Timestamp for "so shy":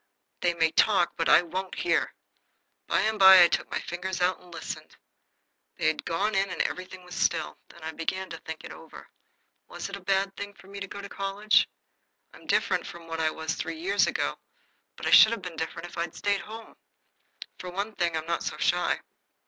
18.41-18.99